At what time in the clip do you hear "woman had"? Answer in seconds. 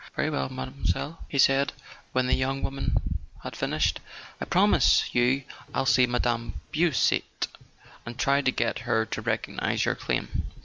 2.63-3.55